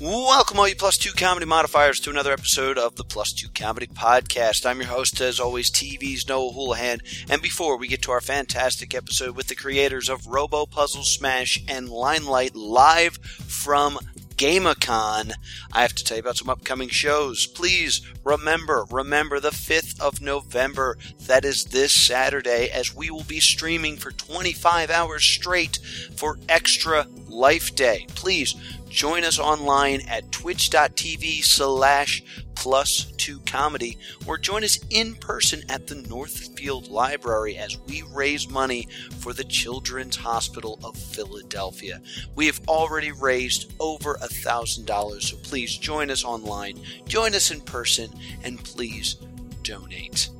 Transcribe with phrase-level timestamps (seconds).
[0.00, 3.88] Welcome, all you Plus Two comedy modifiers, to another episode of the Plus Two Comedy
[3.88, 4.64] Podcast.
[4.64, 7.00] I'm your host, as always, TV's Noah Houlihan.
[7.28, 11.64] And before we get to our fantastic episode with the creators of Robo Puzzle Smash
[11.66, 13.16] and Limelight live
[13.48, 13.98] from
[14.36, 15.32] GameCon,
[15.72, 17.48] I have to tell you about some upcoming shows.
[17.48, 20.96] Please remember, remember the 5th of November.
[21.26, 25.80] That is this Saturday, as we will be streaming for 25 hours straight
[26.14, 28.06] for Extra Life Day.
[28.14, 28.54] Please
[28.88, 32.22] join us online at twitch.tv slash
[32.54, 38.48] plus two comedy or join us in person at the Northfield Library as we raise
[38.48, 38.88] money
[39.18, 42.00] for the Children's Hospital of Philadelphia.
[42.34, 47.50] We have already raised over a thousand dollars, so please join us online, join us
[47.50, 48.10] in person,
[48.42, 49.16] and please
[49.62, 50.30] donate.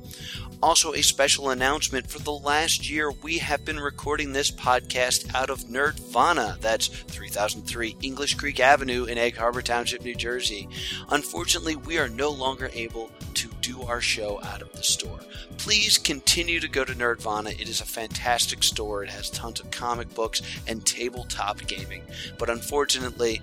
[0.61, 5.49] Also, a special announcement for the last year, we have been recording this podcast out
[5.49, 6.59] of Nerdvana.
[6.59, 10.67] That's 3003 English Creek Avenue in Egg Harbor Township, New Jersey.
[11.11, 15.21] Unfortunately, we are no longer able to do our show out of the store.
[15.57, 17.57] Please continue to go to Nerdvana.
[17.57, 19.01] It is a fantastic store.
[19.01, 22.03] It has tons of comic books and tabletop gaming.
[22.37, 23.41] But unfortunately,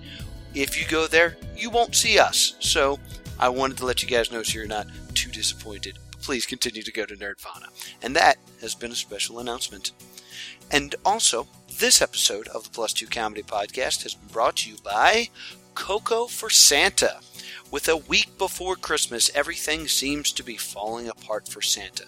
[0.53, 2.53] if you go there, you won't see us.
[2.59, 2.99] So
[3.39, 6.91] I wanted to let you guys know so you're not too disappointed please continue to
[6.91, 7.67] go to Nerdvana.
[8.01, 9.91] And that has been a special announcement.
[10.71, 11.47] And also,
[11.79, 15.29] this episode of the Plus Two Comedy Podcast has been brought to you by
[15.75, 17.19] Coco for Santa.
[17.69, 22.05] With a week before Christmas, everything seems to be falling apart for Santa.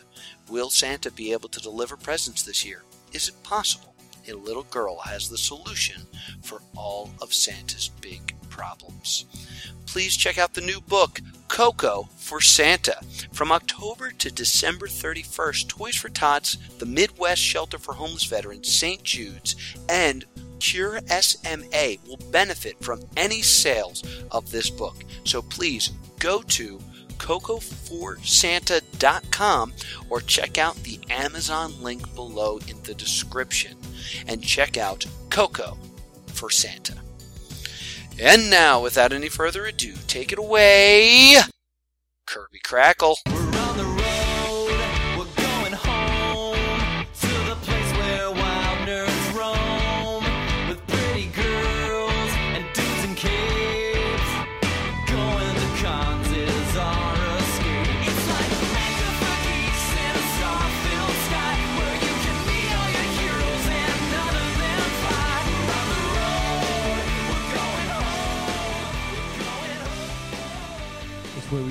[0.49, 2.83] Will Santa be able to deliver presents this year?
[3.13, 3.93] Is it possible?
[4.27, 6.01] A little girl has the solution
[6.41, 9.25] for all of Santa's big problems.
[9.85, 12.97] Please check out the new book, Coco for Santa.
[13.31, 19.03] From October to December 31st, Toys for Tots, the Midwest Shelter for Homeless Veterans, St.
[19.03, 19.55] Jude's,
[19.89, 20.25] and
[20.59, 25.03] Cure SMA will benefit from any sales of this book.
[25.23, 26.79] So please go to
[27.17, 29.73] cocoforsanta.com
[30.09, 33.75] or check out the Amazon link below in the description
[34.27, 35.77] and check out Coco
[36.27, 36.95] for Santa.
[38.21, 41.37] And now, without any further ado, take it away,
[42.27, 43.17] Kirby Crackle.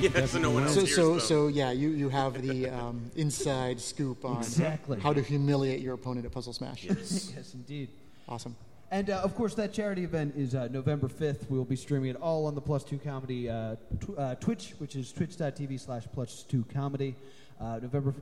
[0.01, 0.85] We Yeah, so no one else learn.
[0.85, 1.19] hears So, so, them.
[1.21, 4.99] so yeah, you, you have the um, inside scoop on Exactly.
[4.99, 6.83] how to humiliate your opponent at Puzzle Smash.
[6.85, 7.89] yes, indeed.
[8.27, 8.55] Awesome.
[8.91, 11.47] And uh, of course, that charity event is uh, November 5th.
[11.49, 14.73] We will be streaming it all on the Plus Two Comedy uh, tw- uh, Twitch,
[14.79, 17.15] which is twitch.tv slash Plus Two Comedy.
[17.61, 18.15] Uh, November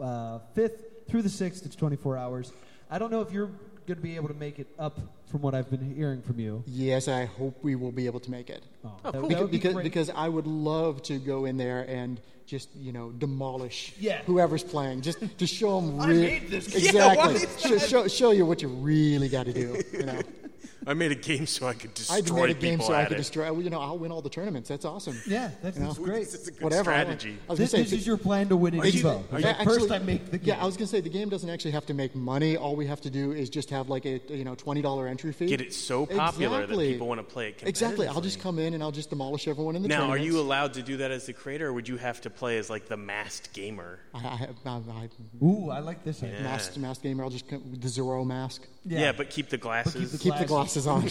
[0.00, 0.78] uh, 5th
[1.08, 1.64] through the 6th.
[1.66, 2.52] It's 24 hours.
[2.90, 3.50] I don't know if you're
[3.86, 4.98] going to be able to make it up
[5.30, 6.62] from what I've been hearing from you.
[6.66, 8.62] Yes, I hope we will be able to make it.
[8.84, 9.28] Oh, Oh, that, cool.
[9.30, 9.82] that would be because, great.
[9.84, 14.20] because I would love to go in there and just you know demolish Yeah.
[14.26, 16.00] whoever's playing, just to show them.
[16.00, 16.94] I Re- made this game.
[16.94, 17.70] Yeah, exactly.
[17.70, 19.80] show, show, show you what you really got to do.
[19.92, 20.20] You know,
[20.86, 22.30] I made a game so I could destroy it.
[22.32, 23.16] I made a game people so I could it.
[23.18, 23.52] destroy.
[23.52, 24.68] well, You know, I'll win all the tournaments.
[24.68, 25.16] That's awesome.
[25.26, 26.24] yeah, that's, You that's great.
[26.24, 26.82] This is a good Whatever.
[26.90, 27.38] Strategy.
[27.48, 29.22] I was This, gonna this say, is your plan to win at Ex- Evo.
[29.40, 30.48] Yeah, First, I make the game.
[30.48, 32.56] Yeah, I was gonna say the game doesn't actually have to make money.
[32.56, 35.32] All we have to do is just have like a you know twenty dollar entry
[35.32, 35.46] fee.
[35.46, 36.92] Get it so popular that Exactly.
[36.92, 38.06] people want to play it Exactly.
[38.08, 40.10] I'll just come in and I'll just demolish everyone in the tournament.
[40.10, 42.30] Now, are you allowed to do that as the creator, or would you have to
[42.30, 44.00] play as like the masked gamer?
[44.14, 46.40] I, I, have- I, I, Ooh, I like this idea.
[46.40, 47.22] masked, masked gamer.
[47.24, 48.62] I'll just come the Zero mask.
[48.84, 50.10] Yeah, but keep the glasses.
[50.12, 50.48] the Keep the Glasses.
[50.52, 51.08] Glasses on.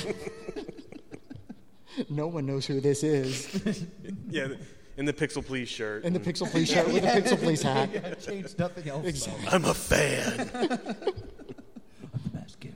[2.10, 3.86] no one knows who this is.
[4.30, 4.50] yeah,
[4.98, 6.04] in the Pixel Please shirt.
[6.04, 7.90] In the Pixel Please shirt with the Pixel Please hat.
[7.92, 9.06] yeah, change nothing else.
[9.06, 9.48] Exactly.
[9.52, 10.38] I'm a fan.
[12.34, 12.76] Mask gamer.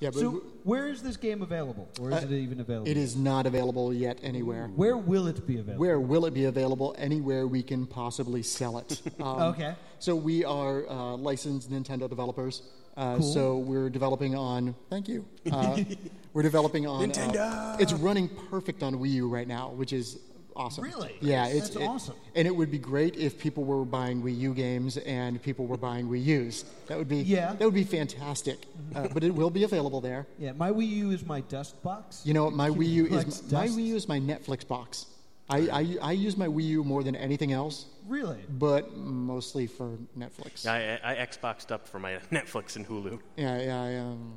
[0.00, 2.88] Yeah, but So, where is this game available, or is Uh, it even available?
[2.90, 4.68] it is not available yet anywhere.
[4.74, 5.80] Where will it be available?
[5.80, 6.94] Where will it be available?
[6.98, 9.00] Anywhere we can possibly sell it.
[9.20, 9.74] Um, Okay.
[10.00, 12.62] So we are uh, licensed Nintendo developers.
[12.98, 13.32] Uh, Cool.
[13.32, 14.74] So we're developing on.
[14.90, 15.24] Thank you.
[15.52, 15.78] Uh,
[16.32, 17.04] we're developing on.
[17.04, 17.80] uh, Nintendo!
[17.80, 20.18] it's running perfect on Wii U right now, which is
[20.56, 20.82] awesome.
[20.82, 21.14] Really?
[21.20, 22.16] Yeah, it's it- awesome.
[22.34, 25.76] And it would be great if people were buying Wii U games and people were
[25.76, 26.64] buying Wii U's.
[26.88, 27.18] That would be.
[27.18, 27.52] Yeah.
[27.54, 28.66] That would be fantastic.
[28.96, 30.26] Uh, but it will be available there.
[30.38, 32.22] Yeah, my Wii U is my dust box.
[32.24, 33.68] You know, my Wii U is my.
[33.68, 35.06] Wii U is my Netflix box.
[35.50, 38.38] I, I, I use my Wii U more than anything else, Really?
[38.48, 40.66] but mostly for Netflix.
[40.66, 43.18] I, I Xboxed up for my Netflix and Hulu.
[43.36, 44.34] Yeah, yeah, I, um,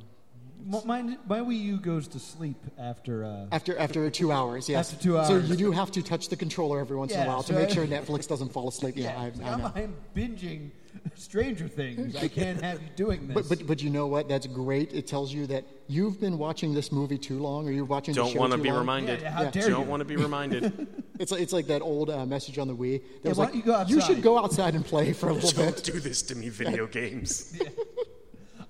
[0.66, 3.24] M- Mine, my Wii U goes to sleep after.
[3.24, 4.92] Uh, After after two hours, yes.
[4.92, 5.28] After two hours.
[5.28, 7.52] So you do have to touch the controller every once in a Yeah, while to
[7.52, 8.94] make I- sure Netflix doesn't fall asleep.
[8.96, 9.72] Yeah, yeah, I, it's like, I I'm, know.
[9.74, 10.70] I'm binging
[11.14, 12.14] Stranger Things.
[12.16, 13.34] I can't have you doing this.
[13.34, 14.28] But, but but you know what?
[14.28, 14.92] That's great.
[14.92, 18.20] It tells you that you've been watching this movie too long, or you're watching the
[18.20, 18.78] Don't show want to be long.
[18.80, 19.20] reminded.
[19.20, 19.50] Yeah, yeah, how Yeah.
[19.50, 20.86] dare Don't want to be reminded.
[21.18, 23.00] It's like, it's like that old uh, message on the Wii.
[23.00, 25.28] That Yeah, was why like, don't you go You should go outside and play for
[25.28, 25.56] a little bit.
[25.56, 25.84] Don't bit.
[25.84, 27.56] do this to me, video games.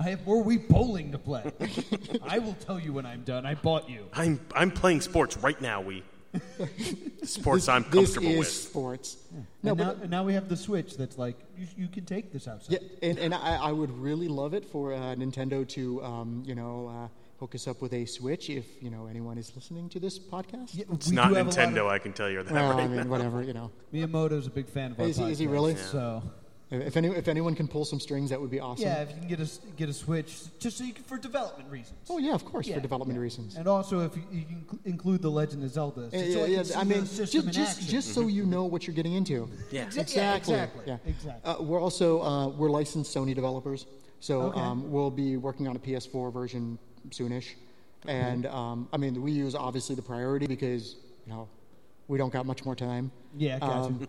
[0.02, 1.44] I have more Wii bowling to play.
[2.26, 3.46] I will tell you when I'm done.
[3.46, 4.06] I bought you.
[4.12, 5.80] I'm I'm playing sports right now.
[5.80, 6.02] We
[7.22, 8.48] sports I'm This comfortable is with.
[8.48, 9.16] sports.
[9.62, 12.04] No, and, but now, and now we have the Switch that's like, you, you can
[12.04, 12.78] take this outside.
[12.80, 16.54] Yeah, and, and I, I would really love it for uh, Nintendo to, um, you
[16.54, 17.08] know, uh,
[17.38, 20.70] hook us up with a Switch if, you know, anyone is listening to this podcast.
[20.72, 22.52] Yeah, It's we not do have a lot of- Nintendo, I can tell you that
[22.52, 23.70] Well, right I mean, whatever, you know.
[23.92, 25.76] Miyamoto's a big fan of our Is he- is he really?
[25.76, 26.22] So,
[26.74, 28.86] If, any, if anyone can pull some strings, that would be awesome.
[28.86, 31.18] yeah, if you can get a, s- get a Switch, just so you can, for
[31.18, 31.98] development reasons.
[32.08, 33.22] Oh, yeah, of course, Yeah, for development yeah.
[33.22, 33.56] reasons.
[33.56, 36.46] And also, if you, you can cl- include the Legend of Zelda, so Yeah, I
[36.46, 37.88] yeah, can I mean, the just, just, action.
[37.88, 39.50] just so you know what you're getting into.
[39.70, 39.84] Yeah.
[39.84, 40.54] Exa- yeah, Exactly.
[40.54, 40.84] exactly.
[40.86, 40.96] Yeah.
[41.06, 41.50] Exactly.
[41.52, 43.84] Uh, we're also uh, we're licensed Sony developers,
[44.20, 44.60] so Okay.
[44.60, 46.78] um, we'll be working on a PS4 version
[47.10, 47.50] soonish.
[48.06, 50.96] And um, I mean, the Wii U is obviously the priority because
[51.26, 51.48] you know
[52.08, 53.12] we don't got much more time.
[53.36, 53.74] Yeah, gotcha.
[53.74, 54.08] Um,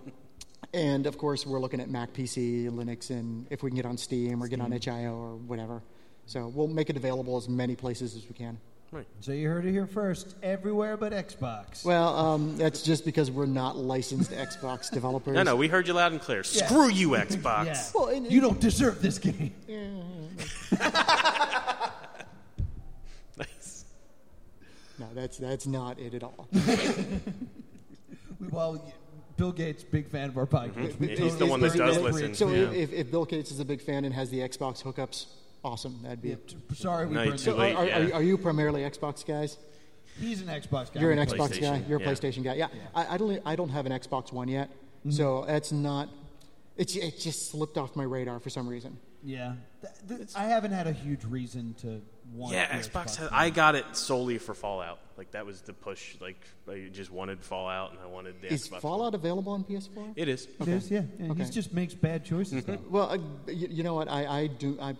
[0.73, 3.97] and of course, we're looking at Mac, PC, Linux, and if we can get on
[3.97, 5.81] Steam or get on itch.io or whatever.
[6.25, 8.57] So we'll make it available as many places as we can.
[8.91, 9.07] Right.
[9.21, 10.35] so you heard it here first.
[10.43, 11.83] Everywhere but Xbox.
[11.83, 15.33] Well, um, that's just because we're not licensed Xbox developers.
[15.33, 16.43] No, no, we heard you loud and clear.
[16.51, 16.67] Yeah.
[16.67, 17.65] Screw you, Xbox.
[17.65, 17.83] yeah.
[17.95, 19.51] Well, and- you don't deserve this game.
[23.37, 23.85] Nice.
[24.99, 26.47] No, that's that's not it at all.
[28.51, 28.93] Well, y-
[29.37, 30.99] Bill Gates, big fan of our podcast.
[30.99, 32.11] We He's the one that does Agree.
[32.11, 32.33] listen.
[32.35, 32.71] So Yeah.
[32.71, 35.25] if, if Bill Gates is a big fan and has the Xbox hookups,
[35.63, 35.99] awesome.
[36.03, 36.47] That'd be Yeah, it.
[36.49, 37.39] t- sorry, we No, burned.
[37.39, 37.97] So are, late, are, yeah.
[37.99, 39.57] are, you- are you primarily Xbox guys?
[40.19, 41.01] He's an Xbox guy.
[41.01, 41.83] You're an Xbox guy.
[41.89, 42.07] You're a yeah.
[42.07, 42.53] PlayStation guy.
[42.55, 43.41] Yeah, I, I don't.
[43.45, 44.69] I don't have an Xbox One yet,
[44.99, 45.09] Mm-hmm.
[45.11, 46.07] so that's not.
[46.77, 48.97] It's it just slipped off my radar for some reason.
[49.23, 52.01] Yeah, Th- th- I haven't had a huge reason to
[52.33, 52.53] want.
[52.53, 53.15] Yeah, the Xbox.
[53.15, 54.99] Has, I got it solely for Fallout.
[55.17, 56.15] Like that was the push.
[56.19, 58.81] Like I just wanted Fallout, and I wanted the Is Xbox.
[58.81, 59.95] Fallout available on PS4?
[59.95, 60.13] One.
[60.15, 60.47] It is.
[60.59, 61.03] It is, yeah.
[61.19, 61.43] yeah Okay.
[61.43, 62.65] He just makes bad choices.
[62.65, 62.79] though.
[62.89, 63.17] Well, uh,
[63.47, 64.09] you, you know what?
[64.09, 64.77] I, I do.
[64.81, 64.95] I,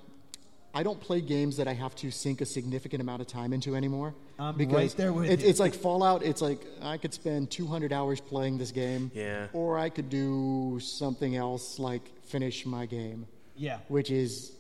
[0.76, 3.76] I don't play games that I have to sink a significant amount of time into
[3.76, 4.16] anymore.
[4.40, 5.48] I'm because right there with it, you.
[5.50, 6.24] It's like Fallout.
[6.24, 9.12] It's like I could spend 200 hours playing this game.
[9.14, 9.48] Yeah.
[9.54, 13.80] Or I could do something else like finish my game, Yeah.
[13.88, 14.54] which is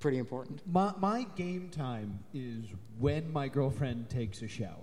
[0.00, 0.60] pretty important.
[0.70, 2.64] My, my game time is
[2.98, 4.76] when my girlfriend takes a shower.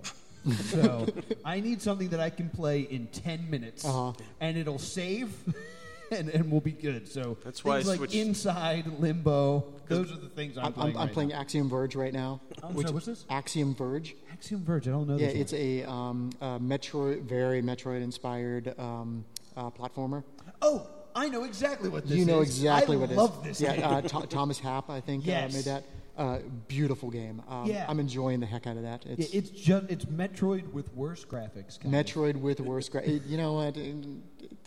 [0.64, 1.06] so
[1.44, 4.12] I need something that I can play in 10 minutes Uh-huh.
[4.40, 5.32] and it'll save
[6.10, 7.08] and, and we'll be good.
[7.08, 10.72] So That's why things I like switched- Inside, Limbo, those are the things I'm, I'm,
[10.74, 10.96] playing.
[10.96, 11.40] I'm, I'm right playing now.
[11.40, 12.40] Axiom Verge right now.
[12.62, 13.24] I'm which- sorry, what's this?
[13.30, 14.16] Axiom Verge.
[14.32, 14.88] Axiom Verge.
[14.88, 19.24] I don't know Yeah, this it's a um, uh, Metroid, very Metroid-inspired um,
[19.56, 20.24] uh, platformer.
[20.60, 22.18] Oh, I know exactly what this is.
[22.18, 22.48] you know is.
[22.48, 23.18] exactly I what it is.
[23.18, 23.84] I love this Yeah, game.
[23.84, 25.52] uh, Tho- Thomas Happ, I think, Yes.
[25.52, 25.84] uh, made that.
[26.16, 26.38] Uh,
[26.68, 27.42] beautiful game.
[27.48, 27.86] Um, Yeah.
[27.88, 29.04] I'm enjoying the heck out of that.
[29.04, 31.80] Yeah, It's, it's just it's Metroid with worse graphics.
[31.80, 32.06] Kind of.
[32.06, 33.28] Metroid with worse graphics.
[33.28, 33.76] You know what?
[33.76, 33.96] It,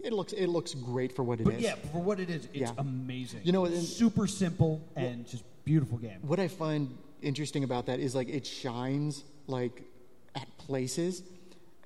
[0.04, 1.54] it looks it looks great for what it is.
[1.54, 2.72] But yeah, for what it is, it's Yeah.
[2.78, 3.42] amazing.
[3.46, 6.20] You know, and- super simple and just beautiful game.
[6.22, 9.84] What I find interesting about that is like it shines like
[10.36, 11.24] at places,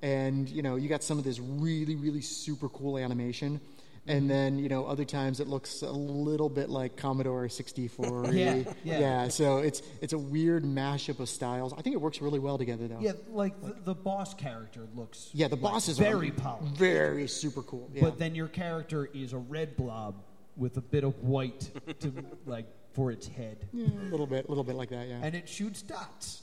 [0.02, 3.60] and you know you got some of this really really super cool animation.
[4.06, 8.26] And then you know other times it looks a little bit like Commodore 64.
[8.32, 9.28] Yeah, yeah.
[9.28, 11.72] So it's it's a weird mashup of styles.
[11.72, 12.98] I think it works really well together though.
[13.00, 15.30] Yeah, like the, the boss character looks.
[15.32, 16.76] Yeah, the like, bosses very are polished.
[16.76, 17.90] very super cool.
[17.94, 18.02] Yeah.
[18.02, 20.16] But then your character is a red blob
[20.56, 22.12] with a bit of white to
[22.46, 25.08] like for its head, yeah, a little bit, a little bit like that.
[25.08, 25.20] Yeah.
[25.22, 26.42] and it shoots dots.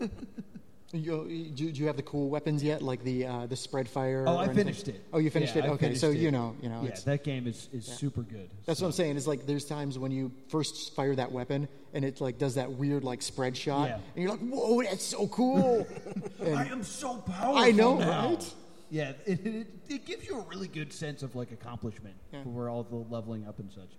[0.96, 4.24] You, do, do you have the cool weapons yet, like the uh, the spread fire?
[4.26, 4.56] Oh, I anything?
[4.64, 5.02] finished it.
[5.12, 5.66] Oh, you finished Yeah, it.
[5.66, 6.18] I Okay, finished so it.
[6.18, 8.48] you know, you know, yeah, that game is, is super good.
[8.66, 9.16] that's what I'm saying.
[9.16, 12.72] Is like there's times when you first fire that weapon and it like does that
[12.72, 13.94] weird like spread shot, Yeah.
[14.14, 15.86] and you're like, whoa, that's so cool.
[16.40, 17.56] And- I am so powerful.
[17.58, 18.28] I know, now.
[18.30, 18.54] right?
[18.90, 22.44] Yeah, it, it, it gives you a really good sense of like accomplishment Yeah.
[22.44, 23.90] for all the leveling up and such.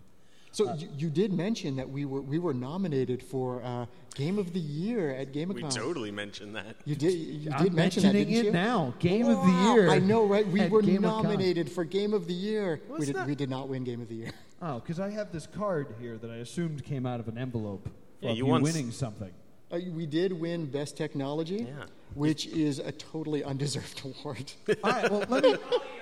[0.57, 3.85] So you, you did mention that we were we were nominated for uh,
[4.15, 5.75] Game of the Year at Game Awards.
[5.77, 6.75] We totally mentioned that.
[6.85, 7.13] You did.
[7.13, 8.51] You I'm did mention that, didn't it you?
[8.51, 8.93] now.
[8.97, 9.89] Game of the year.
[9.91, 10.47] I know, right?
[10.47, 11.01] We were GameCon.
[11.01, 12.81] nominated for Game of the Year.
[12.89, 14.31] Was We did, that- we did not win Game of the Year.
[14.59, 17.87] Oh, because I have this card here that I assumed came out of an envelope.
[18.21, 19.29] Yeah, you you won s- winning something.
[19.71, 21.83] Uh, we did win Best Technology, Yeah.
[22.15, 24.51] which is a totally undeserved award.
[24.83, 25.55] All right, well, let me.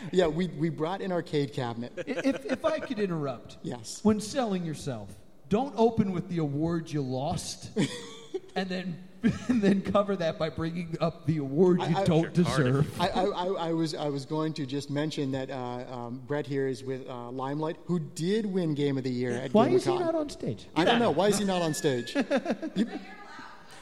[0.12, 1.92] yeah, we, we brought an arcade cabinet.
[2.06, 4.00] if, if I could interrupt, Yes.
[4.02, 5.08] when selling yourself,
[5.48, 7.70] don't open with the award you lost,
[8.54, 8.98] and then
[9.48, 12.88] and then cover that by bringing up the award you I- I- don't deserve.
[13.00, 16.46] I, I, I, I was I was going to just mention that uh, um, Brett
[16.46, 19.74] here is with uh, Limelight, who did win Game of the Year at Why GamerCon.
[19.74, 20.68] is he not on stage?
[20.76, 21.10] I don't know.
[21.10, 22.16] Why is he not on stage?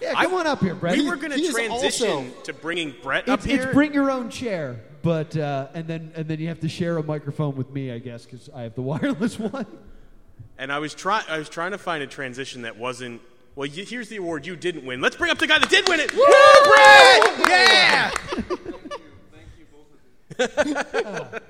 [0.00, 0.96] Yeah, come on up here, Brett.
[0.96, 3.62] We were going to transition also- to bringing Brett up It's, here.
[3.64, 6.96] it's bring your own chair, but uh, and then and then you have to share
[6.98, 9.66] a microphone with me, I guess, because I have the wireless one.
[10.58, 11.24] and I was trying.
[11.28, 13.20] I was trying to find a transition that wasn't.
[13.54, 15.00] Well, y- here's the award you didn't win.
[15.00, 16.12] Let's bring up the guy that did win it.
[16.14, 16.24] Woo,
[16.64, 18.10] Brett!
[20.38, 21.38] Yeah.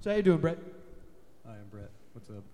[0.00, 0.58] So how you doing, Brett?
[1.46, 1.90] Hi, I'm Brett.
[2.12, 2.44] What's up?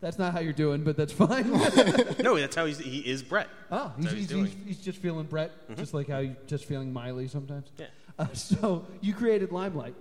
[0.00, 1.48] That's not how you're doing, but that's fine.
[2.22, 3.48] No, that's how he's, he is Brett.
[3.70, 6.92] oh, he's, he's, he's he's, he's just feeling Brett, just like how you're just feeling
[6.92, 7.68] Miley sometimes.
[7.78, 7.86] Yeah.
[8.18, 9.94] Uh, so you created Limelight.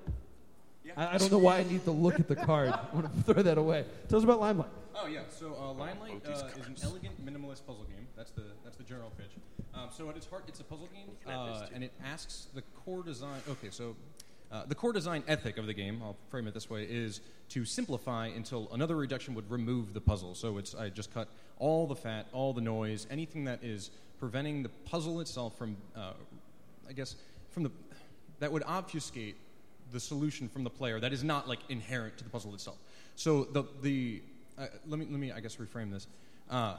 [0.96, 2.70] I, I don't know why I need to look at the card.
[2.70, 3.86] I want to throw that away.
[4.10, 4.70] Tell us about Limelight.
[4.96, 8.08] Oh yeah, so uh, Limelight uh, is an elegant minimalist puzzle game.
[8.16, 9.30] That's the that's the general pitch.
[9.76, 13.04] Um, so at its heart, it's a puzzle game, uh, and it asks the core
[13.04, 13.42] design.
[13.48, 13.96] Okay, so
[14.52, 17.64] uh, the core design ethic of the game, I'll frame it this way, is to
[17.64, 20.34] simplify until another reduction would remove the puzzle.
[20.34, 21.28] So it's I just cut
[21.60, 26.14] all the fat, all the noise, anything that is preventing the puzzle itself from, uh,
[26.90, 27.16] I guess,
[27.52, 27.72] from the
[28.40, 29.36] that would obfuscate
[29.92, 32.78] the solution from the player that is not like inherent to the puzzle itself.
[33.16, 34.22] So the the
[34.58, 36.08] uh, let me let me I guess reframe this.
[36.50, 36.78] Uh,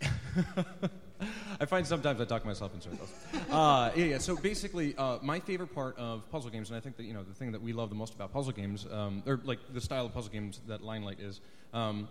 [1.60, 3.12] I find sometimes I talk myself in circles.
[3.50, 4.18] Uh, yeah, yeah.
[4.18, 7.22] So basically, uh, my favorite part of puzzle games, and I think that you know
[7.22, 10.06] the thing that we love the most about puzzle games, um, or like the style
[10.06, 11.40] of puzzle games that Limelight is,
[11.74, 12.08] um,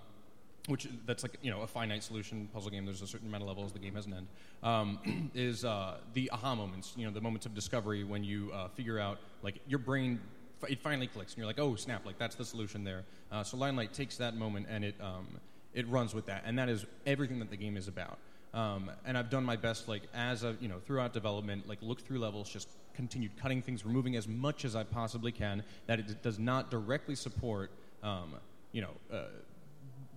[0.69, 2.85] which that's like you know a finite solution puzzle game.
[2.85, 3.71] There's a certain amount of levels.
[3.73, 4.27] The game has an end.
[4.63, 6.93] Um, is uh, the aha moments?
[6.95, 10.19] You know, the moments of discovery when you uh, figure out like your brain.
[10.67, 12.05] It finally clicks, and you're like, "Oh snap!
[12.05, 15.25] Like that's the solution there." Uh, so Limelight takes that moment and it um,
[15.73, 18.17] it runs with that, and that is everything that the game is about.
[18.53, 22.01] Um, and I've done my best, like as a you know throughout development, like look
[22.01, 26.21] through levels, just continued cutting things, removing as much as I possibly can that it
[26.23, 27.71] does not directly support,
[28.03, 28.35] um,
[28.71, 29.23] you know, uh,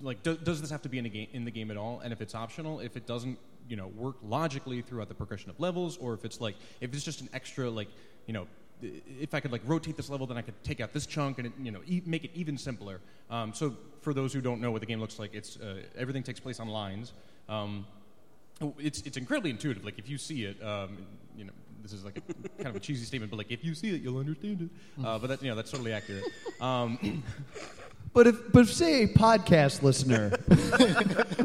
[0.03, 2.01] like do, does this have to be in, a game, in the game at all?
[2.01, 5.59] And if it's optional, if it doesn't, you know, work logically throughout the progression of
[5.61, 7.89] levels, or if it's like if it's just an extra like
[8.27, 8.47] you know
[8.83, 11.47] if I could like rotate this level, then I could take out this chunk and
[11.47, 13.01] it, you know e- make it even simpler.
[13.31, 16.23] Um, so for those who don't know what the game looks like, it's uh, everything
[16.23, 17.13] takes place on lines.
[17.49, 17.87] Um,
[18.79, 19.85] it's it's incredibly intuitive.
[19.85, 20.99] Like if you see it, um,
[21.37, 22.21] you know this is like a,
[22.63, 25.05] kind of a cheesy statement, but like if you see it, you'll understand it.
[25.05, 26.25] Uh, but that you know that's totally accurate.
[28.15, 30.33] But if, but if say a podcast listener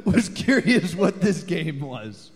[0.06, 2.32] was curious what this game was,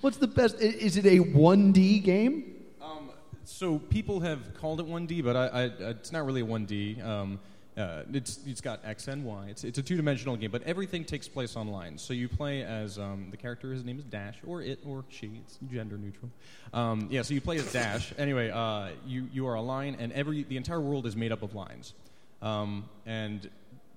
[0.00, 0.58] what's the best?
[0.60, 2.54] Is it a 1D game?
[2.80, 3.10] Um,
[3.44, 7.04] so people have called it 1D, but I, I, it's not really a 1D.
[7.04, 7.38] Um,
[7.76, 9.48] uh, it's, it's got X and Y.
[9.50, 11.98] It's, it's a two-dimensional game, but everything takes place online.
[11.98, 13.70] So you play as um, the character.
[13.70, 15.42] His name is Dash, or it, or she.
[15.44, 16.30] It's gender neutral.
[16.72, 17.20] Um, yeah.
[17.20, 18.14] So you play as Dash.
[18.18, 21.42] Anyway, uh, you you are a line, and every the entire world is made up
[21.42, 21.92] of lines.
[22.40, 23.48] Um, and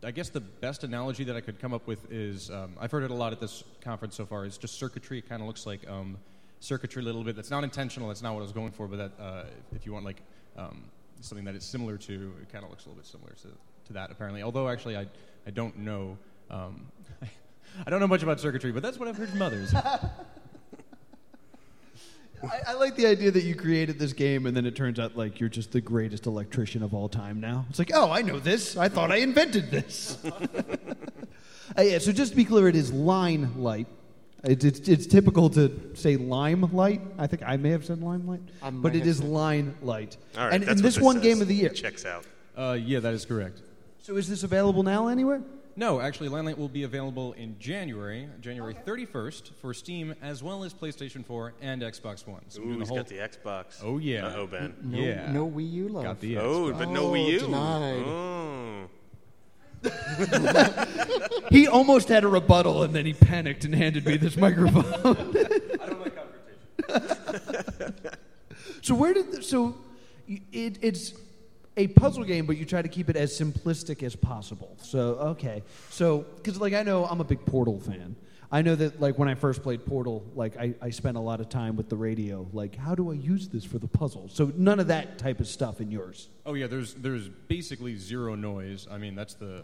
[0.03, 3.03] I guess the best analogy that I could come up with is um, I've heard
[3.03, 4.45] it a lot at this conference so far.
[4.45, 5.19] Is just circuitry.
[5.19, 6.17] It kind of looks like um,
[6.61, 7.35] circuitry a little bit.
[7.35, 8.07] That's not intentional.
[8.07, 8.87] That's not what I was going for.
[8.87, 9.43] But that uh,
[9.75, 10.21] if you want like
[10.57, 10.85] um,
[11.19, 13.49] something that is similar to, it kind of looks a little bit similar to,
[13.87, 14.41] to that apparently.
[14.41, 15.07] Although actually I
[15.45, 16.17] I don't know.
[16.49, 16.87] Um,
[17.85, 19.73] I don't know much about circuitry, but that's what I've heard from others.
[22.43, 25.17] I, I like the idea that you created this game and then it turns out
[25.17, 27.65] like you're just the greatest electrician of all time now.
[27.69, 28.77] It's like, oh, I know this.
[28.77, 30.17] I thought I invented this.
[31.77, 33.85] Uh, yeah, so just to be clear, it is line light.
[34.43, 36.99] It's, it's, it's typical to say limelight.
[37.19, 39.27] I think I may have said limelight, I but it is it have is said-
[39.27, 40.17] line light.
[40.35, 41.23] All right, and that's and what this one says.
[41.23, 41.69] game of the year.
[41.69, 42.25] checks out.
[42.57, 43.61] uh, yeah, that is correct.
[44.01, 45.43] So is this available now anywhere?
[45.79, 50.73] No, actually, Limelight will be available in January, January 31st, for Steam as well as
[50.73, 52.41] PlayStation 4 and Xbox One.
[52.49, 53.65] So we're Ooh, doing the he's whole- got the Xbox.
[53.81, 54.25] Oh, yeah.
[54.27, 54.75] Uh oh, Ben.
[54.83, 55.31] No, Yeah.
[55.31, 56.03] no Wii U love.
[56.03, 57.39] Got the Oh, but no Oh, Wii U.
[57.39, 58.03] denied.
[58.05, 58.89] Oh.
[61.49, 64.83] He almost had a rebuttal and then he panicked and handed me this microphone.
[65.79, 66.13] I don't like
[66.89, 67.95] confrontation.
[68.81, 69.75] So where did the, so
[70.27, 71.13] it, it's
[71.79, 74.77] a puzzle game, but you try to keep it as simplistic as possible.
[74.81, 74.99] So
[75.33, 78.15] okay, so because like I know I'm a big Portal fan.
[78.51, 81.39] I know that like when I first played Portal, like I, I spent a lot
[81.39, 82.47] of time with the radio.
[82.51, 84.27] Like how do I use this for the puzzle?
[84.27, 86.27] So none of that type of stuff in yours.
[86.45, 88.87] Oh yeah, there's there's basically zero noise.
[88.91, 89.63] I mean, that's the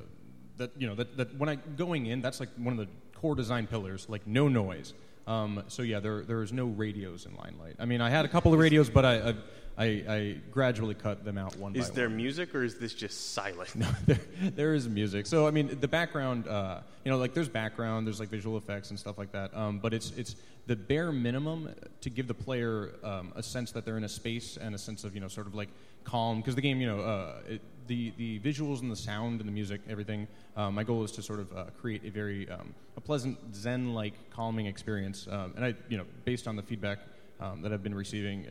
[0.57, 2.88] that you know that, that when I going in, that's like one of the
[3.19, 4.07] core design pillars.
[4.07, 4.93] Like no noise.
[5.27, 7.75] Um, so yeah, there there is no radios in Limelight.
[7.79, 9.36] I mean, I had a couple of radios, but I I,
[9.77, 11.82] I, I gradually cut them out one by one.
[11.82, 12.17] Is by there one.
[12.17, 13.74] music or is this just silent?
[14.05, 15.25] there, there is music.
[15.25, 18.89] So I mean, the background, uh, you know, like there's background, there's like visual effects
[18.89, 19.55] and stuff like that.
[19.55, 20.36] Um, but it's it's
[20.67, 24.58] the bare minimum to give the player um, a sense that they're in a space
[24.58, 25.70] and a sense of you know sort of like
[26.05, 29.50] calm because the game, you know, uh, it, the the visuals and the sound and
[29.50, 30.25] the music, everything.
[30.55, 34.13] Uh, my goal is to sort of uh, create a very um, a pleasant Zen-like
[34.29, 35.27] calming experience.
[35.29, 37.00] Um, and I, you know, based on the feedback
[37.41, 38.48] um, that I've been receiving.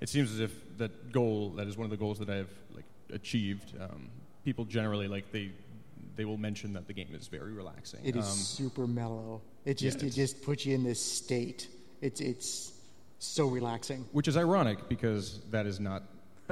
[0.00, 2.84] It seems as if that goal that is one of the goals that I've like
[3.12, 3.74] achieved.
[3.80, 4.08] Um,
[4.44, 5.50] people generally like they
[6.16, 8.00] they will mention that the game is very relaxing.
[8.04, 9.42] It is Um, super mellow.
[9.64, 11.68] It just yeah, it just puts you in this state.
[12.00, 12.72] It's it's
[13.18, 14.06] so relaxing.
[14.12, 16.02] which is ironic because that is not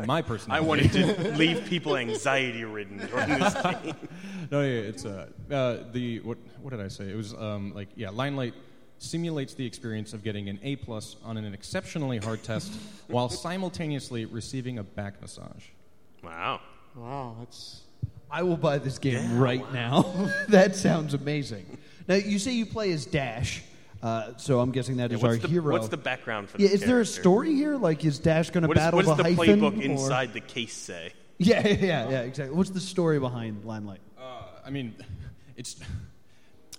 [0.07, 0.65] my personality.
[0.65, 3.95] I wanted to leave people anxiety ridden during this game.
[4.51, 7.11] no, yeah, it's uh, uh, the what what did I say?
[7.11, 8.55] It was um, like yeah, Limelight
[8.99, 12.73] simulates the experience of getting an A plus on an exceptionally hard test
[13.09, 15.65] while simultaneously receiving a back massage.
[16.23, 16.61] Wow.
[16.97, 17.83] Wow, that's
[18.31, 20.03] I will buy this game Yeah, right now.
[20.49, 21.79] that sounds amazing.
[22.09, 23.63] Now you say you play as Dash,
[24.03, 25.73] uh, so I'm guessing that Yeah, is our the, hero.
[25.73, 27.77] what's the background for yeah, this is there a story here?
[27.77, 30.33] Like, is Dash going to What is, battle what does the hyphen, playbook or- inside
[30.33, 31.13] the case say?
[31.39, 32.57] Yeah, yeah, yeah, yeah, exactly.
[32.57, 34.01] What's the story behind Limelight?
[34.19, 34.95] Uh, I mean,
[35.57, 35.77] it's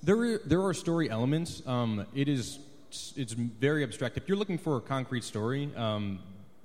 [0.03, 0.17] there.
[0.17, 1.61] Are, there are story elements.
[1.65, 2.59] Um, it is
[3.15, 4.17] it's very abstract.
[4.17, 6.19] If you're looking for a concrete story, um,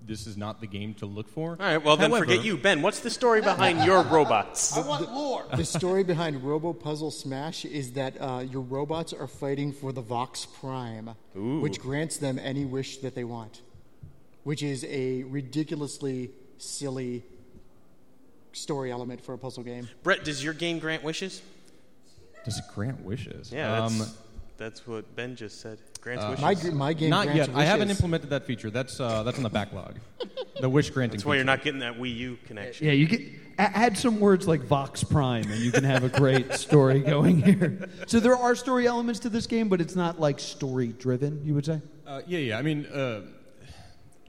[0.06, 1.50] this is not the game to look for.
[1.50, 2.56] All right, well, then However- forget you.
[2.56, 4.76] Ben, what's the story behind your robots?
[4.76, 5.44] I want lore.
[5.54, 10.00] The story behind Robo Puzzle Smash is that uh, your robots are fighting for the
[10.02, 13.62] Vox Prime, which grants them any wish that they want,
[14.44, 17.22] which is a ridiculously silly
[18.52, 19.88] story element for a puzzle game.
[20.02, 21.42] Brett, does your game grant wishes?
[22.44, 23.52] Does it grant wishes?
[23.52, 24.08] Yeah, that's, Um,
[24.56, 25.78] that's what Ben just said.
[26.00, 26.72] Grants wishes.
[26.72, 27.56] My, my game not grants yet.
[27.56, 28.70] I haven't implemented that feature.
[28.70, 29.96] That's uh, that's on the backlog.
[30.60, 31.16] the wish granting.
[31.16, 32.86] that's why you're not getting that Wii U connection.
[32.86, 33.22] Yeah, you get
[33.58, 37.88] add some words like Vox Prime, and you can have a great story going here.
[38.06, 41.40] So there are story elements to this game, but it's not like story driven.
[41.44, 41.80] You would say?
[42.06, 42.58] Uh, yeah, yeah.
[42.58, 43.22] I mean, uh,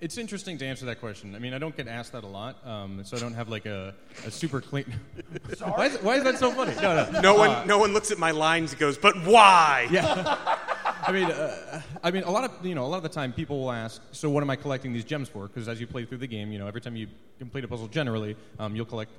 [0.01, 1.36] it's interesting to answer that question.
[1.36, 3.65] I mean, I don't get asked that a lot, um, so I don't have like
[3.65, 3.93] a,
[4.25, 4.86] a super clean.
[5.60, 6.73] why, is, why is that so funny?
[6.75, 7.21] No, no.
[7.21, 10.38] No one, no one looks at my lines and goes, "But why?" Yeah.
[11.08, 13.31] I mean, uh, I mean, a lot of you know, a lot of the time,
[13.31, 16.03] people will ask, "So, what am I collecting these gems for?" Because as you play
[16.05, 19.12] through the game, you know, every time you complete a puzzle, generally, um, you'll collect.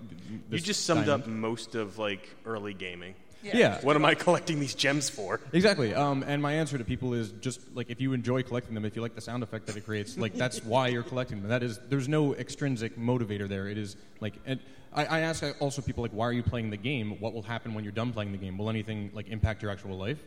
[0.50, 1.24] You just summed diamond.
[1.24, 3.14] up most of like early gaming.
[3.54, 3.80] Yeah.
[3.82, 5.40] What am I collecting these gems for?
[5.52, 5.94] Exactly.
[5.94, 8.96] Um, and my answer to people is just like if you enjoy collecting them, if
[8.96, 11.50] you like the sound effect that it creates, like that's why you're collecting them.
[11.50, 13.68] That is, there's no extrinsic motivator there.
[13.68, 14.61] It is like, and
[14.92, 17.20] I, I ask also people like, why are you playing the game?
[17.20, 18.59] What will happen when you're done playing the game?
[18.59, 20.18] Will anything like impact your actual life?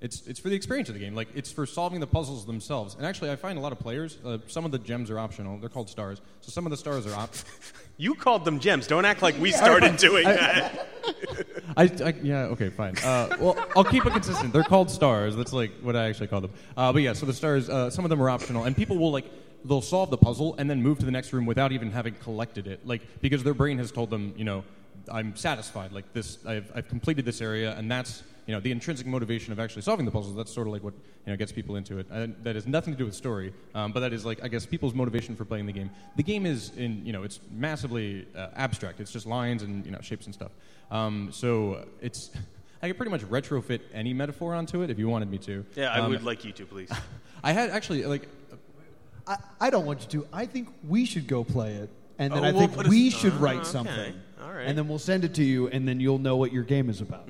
[0.00, 1.14] It's it's for the experience of the game.
[1.16, 2.94] Like it's for solving the puzzles themselves.
[2.94, 4.16] And actually, I find a lot of players.
[4.24, 5.58] Uh, some of the gems are optional.
[5.58, 6.20] They're called stars.
[6.40, 7.34] So some of the stars are op.
[8.00, 8.86] You called them gems.
[8.86, 10.87] Don't act like we started doing that.
[11.76, 12.96] I, I, yeah, okay, fine.
[12.98, 14.52] Uh, well, I'll keep it consistent.
[14.52, 15.36] They're called stars.
[15.36, 16.52] That's like what I actually call them.
[16.76, 19.12] Uh, but yeah, so the stars, uh, some of them are optional, and people will
[19.12, 19.26] like
[19.64, 22.66] they'll solve the puzzle and then move to the next room without even having collected
[22.66, 24.64] it, like because their brain has told them, you know,
[25.10, 25.92] I'm satisfied.
[25.92, 29.60] Like this, I've, I've completed this area, and that's you know the intrinsic motivation of
[29.60, 30.34] actually solving the puzzles.
[30.34, 30.94] That's sort of like what
[31.26, 32.06] you know gets people into it.
[32.10, 34.66] And that has nothing to do with story, um, but that is like I guess
[34.66, 35.90] people's motivation for playing the game.
[36.16, 39.00] The game is in you know it's massively uh, abstract.
[39.00, 40.52] It's just lines and you know shapes and stuff.
[40.90, 42.30] Um, so it's
[42.82, 45.64] I could pretty much retrofit any metaphor onto it if you wanted me to.
[45.74, 46.90] Yeah, I Um, would like you to, please.
[47.44, 48.28] I had actually like
[49.26, 50.28] I, I don't want you to.
[50.32, 52.90] I think we should go play it, and then Oh, I we'll think put a-
[52.90, 53.64] we should Ah, write okay.
[53.68, 54.14] something.
[54.42, 54.66] All right.
[54.66, 57.00] And then we'll send it to you, and then you'll know what your game is
[57.00, 57.28] about.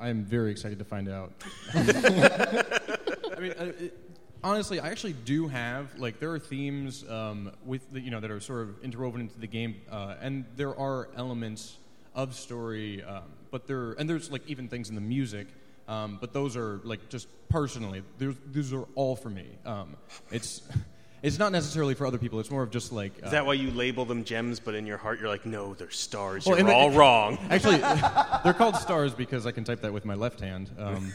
[0.00, 1.32] I'm very excited to find out.
[1.74, 3.96] I mean, uh, it,
[4.44, 8.30] honestly, I actually do have like there are themes um, with the, you know that
[8.30, 11.76] are sort of interwoven into the game, uh, and there are elements
[12.14, 15.46] of story, um, but there and there's like even things in the music.
[15.86, 19.46] Um, but those are like just personally, there's, these are all for me.
[19.64, 19.96] Um,
[20.30, 20.60] it's
[21.22, 22.40] it's not necessarily for other people.
[22.40, 24.86] It's more of just like uh, Is that why you label them gems, but in
[24.86, 26.44] your heart you're like, no, they're stars.
[26.44, 27.38] Well, you're in the- all wrong.
[27.50, 27.78] Actually,
[28.44, 30.70] they're called stars because I can type that with my left hand.
[30.78, 31.10] Um,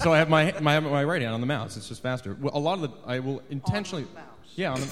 [0.00, 1.78] so I have my, my my right hand on the mouse.
[1.78, 2.36] It's just faster.
[2.38, 4.06] Well, a lot of the I will intentionally.
[4.56, 4.86] Yeah, on the.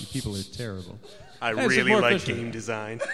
[0.00, 0.98] you people are terrible.
[1.40, 2.38] I Yeah, really like efficient.
[2.38, 3.00] game design.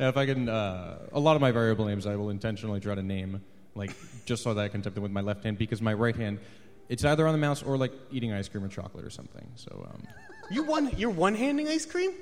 [0.00, 2.94] Yeah, if I can, uh, a lot of my variable names I will intentionally try
[2.94, 3.42] to name,
[3.74, 3.92] like
[4.24, 6.40] just so that I can type them with my left hand because my right hand,
[6.88, 9.46] it's either on the mouse or like eating ice cream or chocolate or something.
[9.56, 10.02] So um,
[10.50, 12.12] you one, you're one-handing ice cream.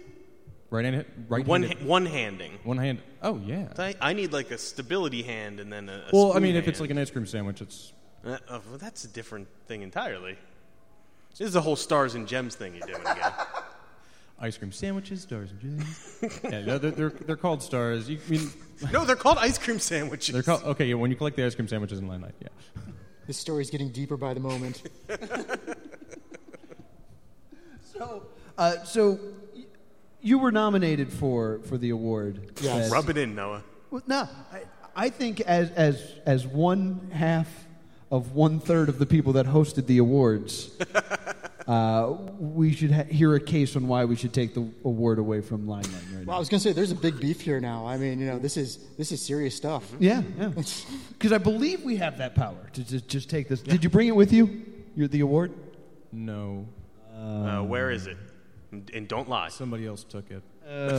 [0.71, 2.59] right hand, right One, hand, ha- one-handing.
[2.65, 2.99] one hand.
[3.23, 3.69] Oh yeah.
[3.79, 5.93] I, I need like a stability hand and then a.
[5.93, 7.93] a Well, I spoon mean, if it's like an ice cream sandwich, it's
[8.27, 10.37] Uh, oh, well, that's a different thing entirely.
[11.31, 13.33] This is the whole stars and gems thing you're doing again.
[14.43, 16.19] Ice cream sandwiches, stars and gems.
[16.43, 18.11] yeah, no, they're, they're, they're called stars.
[18.11, 18.51] You, I mean,
[18.93, 20.33] no, they're called ice cream sandwiches.
[20.35, 20.87] they're called okay.
[20.87, 22.49] Yeah, when you collect the ice cream sandwiches in Limelight, yeah.
[23.29, 24.83] This story's getting deeper by the moment.
[27.85, 28.23] So,
[28.59, 29.19] uh, so
[29.55, 29.65] y-
[30.21, 32.53] you were nominated for for the award.
[32.61, 32.87] Yes.
[32.87, 33.63] as- Rub it in, Noah.
[33.91, 34.63] Well, no, I,
[34.97, 37.49] I think as as as one half
[38.11, 40.71] of one third of the people that hosted the awards,
[41.67, 45.41] uh, we should ha- hear a case on why we should take the award away
[45.41, 47.87] from Limelight right Well, I was going to say, there's a big beef here now.
[47.87, 49.91] I mean, you know, this is this is serious stuff.
[49.99, 50.49] Yeah, yeah.
[51.13, 53.61] Because I believe we have that power to just, just take this.
[53.63, 54.63] Did you bring it with you?
[54.97, 55.53] You're the award.
[56.11, 56.67] No,
[57.17, 58.17] Uh, where is it?
[58.73, 59.49] And, and don't lie.
[59.49, 60.43] somebody else took it.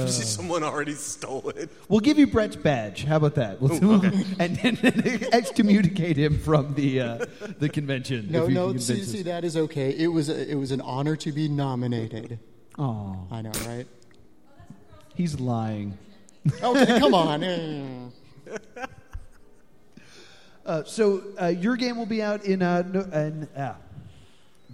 [0.07, 1.69] Someone already stole it.
[1.89, 3.05] We'll give you Brett's badge.
[3.05, 3.61] How about that?
[3.61, 3.73] We'll,
[4.39, 4.77] and then
[5.31, 7.25] excommunicate him from the uh,
[7.59, 8.27] the convention.
[8.29, 9.91] No, no, can see, convince see, that is okay.
[9.91, 12.39] It was a, it was an honor to be nominated.
[12.77, 13.87] Aw, I know, right?
[15.15, 15.97] he's lying.
[16.61, 18.11] Okay, come on.
[20.65, 23.75] Uh, so uh, your game will be out in, uh, no, in uh,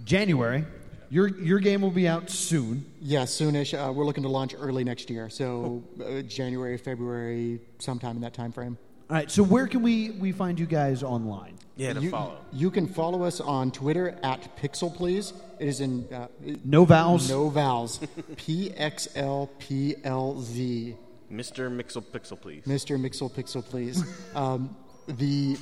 [0.04, 0.64] January.
[1.10, 2.84] Your your game will be out soon.
[3.00, 3.74] Yeah, soonish.
[3.74, 8.32] Uh, we're looking to launch early next year, so uh, January, February, sometime in that
[8.32, 8.78] time frame.
[9.10, 9.28] All right.
[9.28, 11.58] So where can we we find you guys online?
[11.76, 12.38] Yeah, to you, follow.
[12.52, 15.32] You can follow us on Twitter at Pixel Please.
[15.58, 16.28] It is in uh,
[16.64, 17.28] No vowels.
[17.28, 17.98] no vowels.
[18.36, 20.94] P X L P L Z.
[21.32, 21.70] Mr.
[21.70, 22.64] Mixel Pixel, please.
[22.64, 23.00] Mr.
[23.00, 24.02] Mixel Pixel Please.
[24.36, 24.76] Um,
[25.08, 25.56] the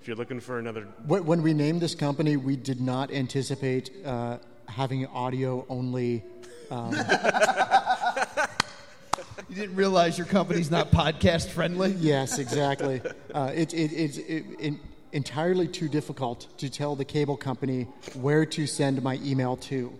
[0.00, 0.82] If you're looking for another.
[1.06, 6.24] When we named this company, we did not anticipate uh, having audio only.
[9.54, 11.92] You didn't realize your company's not podcast friendly.
[11.92, 13.00] Yes, exactly.
[13.32, 14.74] Uh, it, it, it's it, it,
[15.12, 19.96] entirely too difficult to tell the cable company where to send my email to.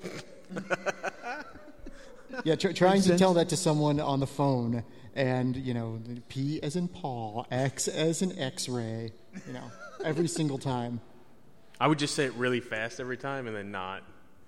[2.44, 3.20] yeah, tr- trying to sense.
[3.20, 4.82] tell that to someone on the phone,
[5.14, 9.12] and you know, P as in Paul, X as in X-ray.
[9.46, 9.70] You know,
[10.04, 11.00] every single time.
[11.78, 14.02] I would just say it really fast every time and then not.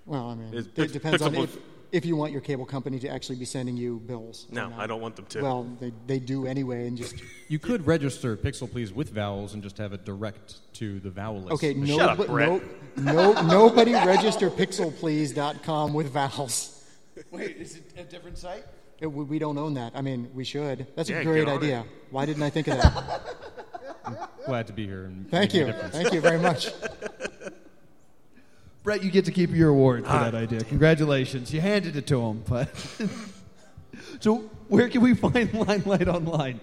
[0.07, 1.59] Well, I mean, It's it Pix- depends on Pixel if,
[1.93, 4.47] if you want your cable company to actually be sending you bills.
[4.51, 4.79] or No, not.
[4.81, 5.43] I don't want them to.
[5.43, 7.17] Well, they, they do anyway, and just
[7.49, 11.41] You could register Pixel Please with vowels and just have it direct to the vowel
[11.43, 11.53] list.
[11.55, 11.75] okay.
[11.75, 12.63] No, Shut up, but Brett.
[12.97, 16.73] no, no, nobody register pixelplease.com with vowels.
[17.31, 18.65] Wait, is it a different site?
[19.01, 19.93] It, we, we don't own that.
[19.95, 20.87] I mean, we should.
[20.97, 21.81] That's Yeah, a great get on idea.
[21.81, 21.87] it.
[22.11, 23.23] Why didn't I think of that?
[24.47, 25.05] Glad to be here.
[25.07, 25.73] And Thank make a you.
[25.73, 25.95] difference.
[25.97, 26.69] Thank you very much.
[28.87, 30.61] Brett, you get to keep your award for that idea.
[30.61, 31.53] Congratulations.
[31.53, 32.45] You handed it to him.
[32.49, 32.69] But
[34.21, 36.61] so, where can we find Limelight online?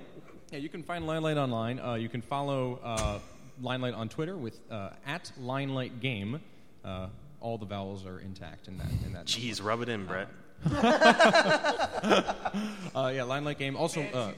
[0.49, 1.81] Yeah, you can find Limelight online.
[1.81, 3.19] Uh, you can follow uh,
[3.61, 6.39] Limelight on Twitter with uh, at Limelight Game.
[6.85, 7.07] Uh,
[7.41, 8.87] all the vowels are intact in that.
[9.05, 9.25] In that.
[9.25, 10.29] Jeez, rub it in, Brett.
[12.95, 13.75] Uh, yeah, Limelight Game.
[13.75, 14.31] Also, uh,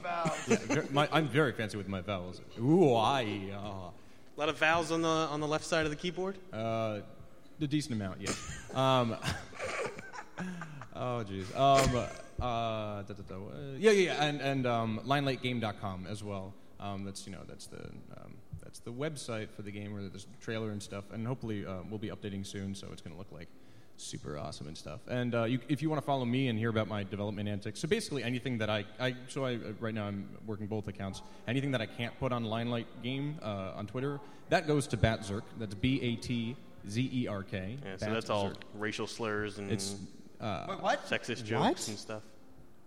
[0.48, 2.40] yeah, ver- my, I'm very fancy with my vowels.
[2.58, 3.52] Ooh, I.
[3.52, 3.92] Uh, A
[4.36, 6.36] lot of vowels on the on the left side of the keyboard.
[6.52, 7.00] uh,
[7.60, 8.32] a decent amount, yeah.
[8.74, 9.16] Um,
[10.94, 11.56] oh, jeez.
[11.56, 11.96] Um,
[12.40, 13.36] uh, da, uh,
[13.78, 16.52] yeah, yeah, yeah, and and um, linelightgame.com as well.
[16.78, 17.84] Um, that's you know that's the
[18.16, 21.64] um, that's the website for the game where there's a trailer and stuff, and hopefully
[21.64, 23.48] uh, we'll be updating soon, so it's going to look like
[23.96, 25.00] super awesome and stuff.
[25.08, 27.80] And uh, you, if you want to follow me and hear about my development antics,
[27.80, 31.22] so basically anything that I, I so I uh, right now I'm working both accounts.
[31.48, 35.42] Anything that I can't put on Limelight Game uh, on Twitter, that goes to Batzerk.
[35.58, 36.56] That's B A T
[36.88, 37.76] Z E R K.
[37.84, 39.96] Yeah, so that's all racial slurs and It's
[40.40, 41.04] uh, what?
[41.06, 41.88] sexist jokes What?
[41.88, 42.22] and stuff.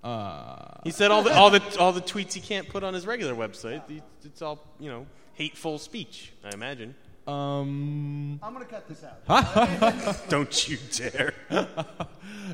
[0.04, 3.06] uh, He said all the all the all the tweets he can't put on his
[3.06, 3.86] regular website.
[3.88, 6.32] the- It's all you know, hateful speech.
[6.44, 6.96] I imagine.
[7.28, 10.30] um, I'm going to cut this out.
[10.30, 11.34] Don't you dare!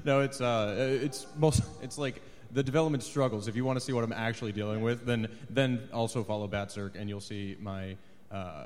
[0.04, 3.48] no, it's uh, it's most it's like the development struggles.
[3.48, 6.96] If you want to see what I'm actually dealing with, then then also follow Batzerk,
[7.00, 7.96] and you'll see my
[8.32, 8.66] uh,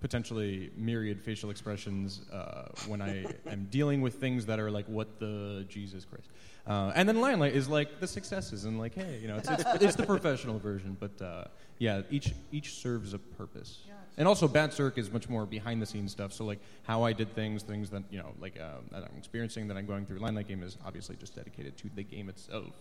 [0.00, 5.18] potentially myriad facial expressions uh, when I am dealing with things that are like, what
[5.20, 6.28] the Jesus Christ.
[6.66, 9.64] Uh, and then Limelight is like the successes and like, hey, you know, it's, it's,
[9.82, 11.44] it's the professional version, but uh,
[11.78, 13.80] yeah, each each serves a purpose.
[14.16, 16.32] And also, Batzerk is much more behind the scenes stuff.
[16.32, 19.68] So, like, how I did things, things that, you know, like, uh, that I'm experiencing,
[19.68, 20.18] that I'm going through.
[20.18, 22.74] Limelight Game is obviously just dedicated to the game itself.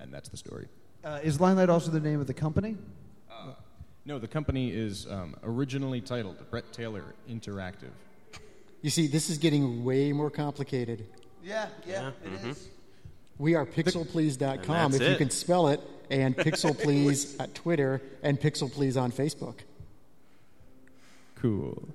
[0.00, 0.66] And that's the story.
[1.04, 2.76] Uh, is Limelight also the name of the company?
[4.04, 7.92] No, the company is um, originally titled Brett Taylor Interactive.
[8.80, 11.06] You see, this is getting way more complicated.
[11.44, 12.68] Yeah, yeah, it is.
[13.38, 15.18] We are pixelplease.com And if that's you it.
[15.18, 19.56] can spell it, and pixelplease at Twitter, and pixelplease on Facebook.
[21.36, 21.82] Cool.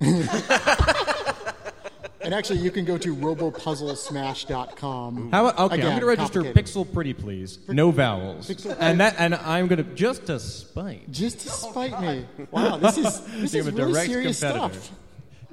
[2.28, 5.30] And actually, you can go to robopuzzlesmash.com.
[5.30, 6.74] How about, okay, Again, I'm going to register complicated.
[6.74, 7.58] Pixel Pretty Please.
[7.68, 8.50] No vowels.
[8.50, 11.10] Pixel- and that and I'm going to just to spite.
[11.10, 12.26] Just to oh, spite me.
[12.50, 14.78] Wow, this is this Give is a really direct serious competitor.
[14.78, 14.98] stuff.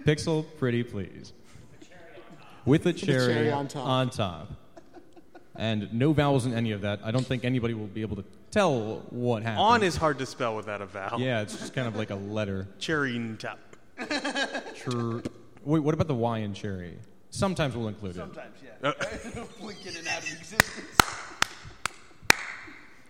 [0.04, 1.32] Pixel Pretty Please.
[2.66, 3.88] With a cherry, cherry on top.
[3.88, 4.52] on top.
[5.56, 7.00] And no vowels in any of that.
[7.06, 9.62] I don't think anybody will be able to tell what happened.
[9.62, 11.22] On is hard to spell without a vowel.
[11.22, 12.68] Yeah, it's just kind of like a letter.
[12.80, 13.60] Cherry and top.
[14.76, 15.22] Chur-
[15.66, 16.98] Wait, what about the Y in cherry?
[17.32, 18.20] Sometimes we'll include it.
[18.20, 18.94] Sometimes, yeah.
[19.60, 21.02] Blink in and out of existence.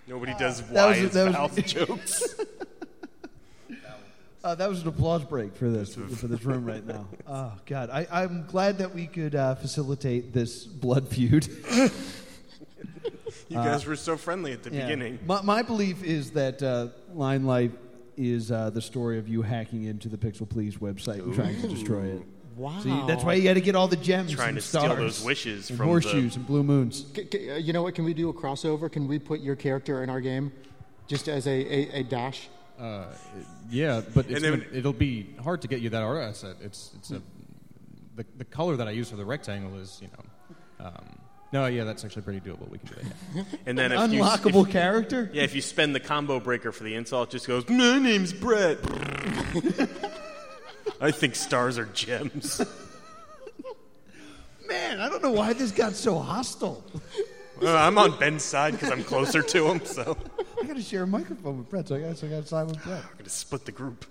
[0.07, 2.35] Nobody does that Y was- as that was- vowels jokes.
[4.43, 7.07] Uh, that was an applause break for this for this room right now.
[7.27, 11.47] Oh God, I, I'm glad that we could uh, facilitate this blood feud.
[13.47, 14.81] You guys were so friendly at the Yeah.
[14.81, 15.19] beginning.
[15.25, 17.73] My, my belief is that uh, Limelight
[18.17, 21.67] is uh, the story of you hacking into the Pixel Please website and trying to
[21.67, 22.21] destroy it.
[22.55, 22.79] Wow.
[22.81, 24.81] So you, that's why you got to get all the gems, Trying and to steal
[24.81, 27.05] stars those wishes and from the- horseshoes and blue moons.
[27.15, 27.95] C- c- uh, you know what?
[27.95, 28.89] Can we do a crossover?
[28.91, 30.51] Can we put your character in our game,
[31.07, 32.47] just as a, a, a dash?
[32.79, 33.05] Uh,
[33.69, 36.55] yeah, but it's then- gonna, it'll be hard to get you that art asset.
[36.61, 37.21] It's it's a
[38.15, 40.85] the, the color that I use for the rectangle is you know.
[40.87, 41.19] Um,
[41.53, 42.67] no, yeah, that's actually pretty doable.
[42.69, 43.05] We can do that.
[43.35, 43.43] Yeah.
[43.65, 45.29] And then if you, Unlockable if- character.
[45.33, 48.33] yeah, if you spend the combo breaker for the insult, it just goes, My name's
[48.33, 48.77] Brett.
[51.01, 52.61] I think stars are gems.
[54.67, 56.83] Man, I don't know why this got so hostile.
[57.61, 60.17] Uh, I'm on Ben's side because I'm closer to him, so
[60.59, 62.47] I'm got to share a microphone with Brett, so I got so I got to
[62.47, 63.03] side with Brett.
[63.03, 64.05] I'm going to split the group.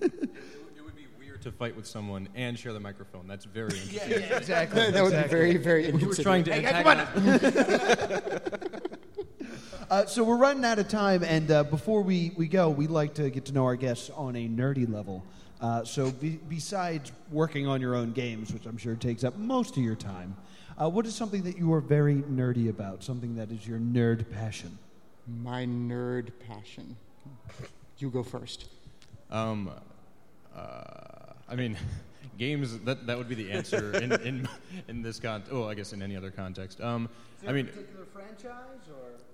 [0.00, 3.26] would be weird to fight with someone and share the microphone.
[3.26, 4.10] That's very interesting.
[4.10, 4.90] Yeah, exactly.
[4.92, 8.70] That would be very, very We were trying to Hey, come antagonize.
[9.90, 13.14] Uh, so we're running out of time, and uh, before we, we go, we'd like
[13.14, 15.22] to get to know our guests on a nerdy level.
[15.64, 19.78] Uh, so be, besides working on your own games, which I'm sure takes up most
[19.78, 20.36] of your time,
[20.76, 23.02] uh, what is something that you are very nerdy about?
[23.02, 24.76] Something that is your nerd passion?
[25.42, 26.94] My nerd passion.
[27.96, 28.66] You go first.
[29.30, 29.70] Um,
[30.54, 30.60] uh,
[31.48, 31.78] I mean,
[32.38, 32.78] games.
[32.80, 34.46] That that would be the answer in in,
[34.88, 35.44] in this con.
[35.50, 36.78] Oh, I guess in any other context.
[36.82, 37.08] Um,
[37.48, 38.82] I mean, particular franchise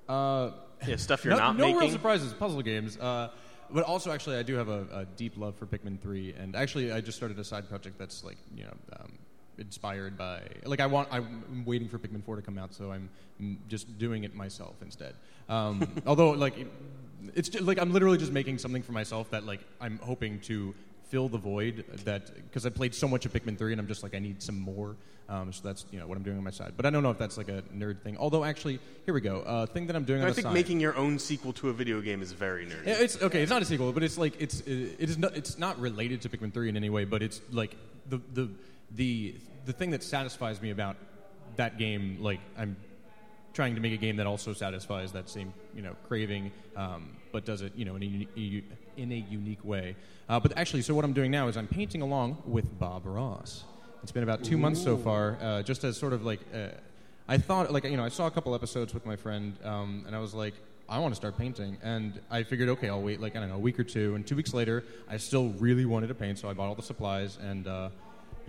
[0.09, 0.15] or?
[0.15, 0.53] uh,
[0.87, 1.81] Yeah, stuff you're no, not no making.
[1.81, 2.33] real surprises.
[2.35, 2.99] Puzzle games.
[2.99, 3.31] Uh,
[3.73, 6.93] but also, actually, I do have a, a deep love for Pikmin 3, and actually,
[6.93, 9.13] I just started a side project that's like you know um,
[9.59, 11.09] inspired by like I want.
[11.11, 13.09] I'm waiting for Pikmin 4 to come out, so I'm
[13.69, 15.15] just doing it myself instead.
[15.49, 16.71] Um, although, like, it-
[17.35, 20.75] it's just, like I'm literally just making something for myself that like I'm hoping to
[21.11, 24.03] fill the void that because I played so much of Pikmin 3 and I'm just
[24.03, 24.97] like I need some more.
[25.29, 26.73] Um, so that's you know what I'm doing on my side.
[26.77, 28.17] But I don't know if that's like a nerd thing.
[28.19, 29.43] Although actually, here we go.
[29.43, 30.55] Uh, thing that I'm doing on I think side.
[30.55, 32.87] making your own sequel to a video game is very nerdy.
[32.87, 33.43] It's okay.
[33.43, 36.29] It's not a sequel, but it's like it's it is not it's not related to
[36.29, 37.05] Pikmin three in any way.
[37.05, 37.77] But it's like
[38.09, 38.51] the the
[38.91, 39.35] the
[39.67, 40.97] the thing that satisfies me about
[41.57, 42.19] that game.
[42.21, 42.77] Like I'm
[43.53, 47.45] trying to make a game that also satisfies that same you know craving, um, but
[47.45, 48.65] does it you know in a, uni-
[48.97, 49.97] in a unique way.
[50.29, 53.65] Uh, but actually, so what I'm doing now is I'm painting along with Bob Ross.
[54.03, 56.41] It's been about two months so far, uh, just as sort of like.
[56.55, 56.69] Uh,
[57.29, 60.17] I thought, like, you know, I saw a couple episodes with my friend, um, and
[60.17, 60.55] I was like,
[60.89, 61.79] I want to start painting.
[61.81, 64.17] And I figured, okay, I'll wait, like, I don't know, a week or two.
[64.17, 66.83] And two weeks later, I still really wanted to paint, so I bought all the
[66.83, 67.39] supplies.
[67.41, 67.91] And uh,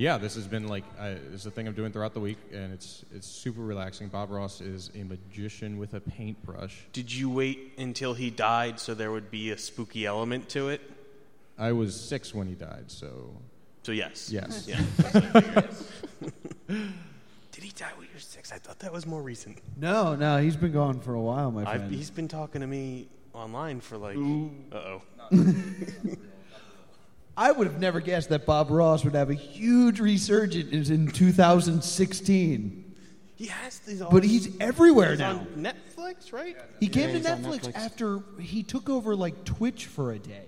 [0.01, 2.39] yeah, this has been like, I, this is a thing I'm doing throughout the week,
[2.51, 4.07] and it's, it's super relaxing.
[4.07, 6.75] Bob Ross is a magician with a paintbrush.
[6.91, 10.81] Did you wait until he died so there would be a spooky element to it?
[11.59, 13.29] I was six when he died, so
[13.83, 14.31] So yes.
[14.31, 14.65] yes.
[14.67, 14.81] Yeah.
[14.97, 16.93] that's what I figured.
[17.51, 18.51] Did he die when you were six?
[18.51, 19.59] I thought that was more recent.
[19.77, 21.93] No, no, he's been gone for a while, my I've, friend.
[21.93, 24.17] he's been talking to me online for like.
[24.17, 25.01] Uh oh.
[27.41, 32.93] I would have never guessed that Bob Ross would have a huge resurgence in 2016.
[33.35, 33.99] He has these.
[34.01, 35.39] all But he's everywhere he's now.
[35.39, 36.55] on Netflix, right?
[36.79, 37.75] He came Yeah, to Netflix, Netflix.
[37.75, 40.45] after he took over like Twitch for a day.